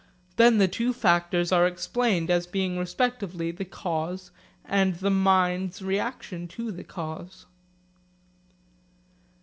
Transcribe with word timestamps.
Then 0.37 0.57
the 0.57 0.67
two 0.67 0.93
factors 0.93 1.51
are 1.51 1.67
explained 1.67 2.31
as 2.31 2.47
being 2.47 2.79
respectively 2.79 3.51
the 3.51 3.65
cause 3.65 4.31
and 4.65 4.95
the 4.95 5.11
mind's 5.11 5.83
reaction 5.83 6.47
to 6.47 6.71
the 6.71 6.83
cause. 6.83 7.45